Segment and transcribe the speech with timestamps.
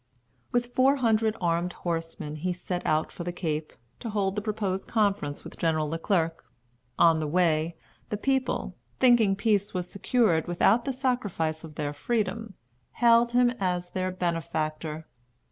[0.51, 4.87] With four hundred armed horsemen he set out for the Cape, to hold the proposed
[4.87, 6.43] conference with General Le Clerc.
[6.97, 7.75] On the way,
[8.09, 12.55] the people, thinking peace was secured without the sacrifice of their freedom,
[12.93, 15.05] hailed him as their benefactor.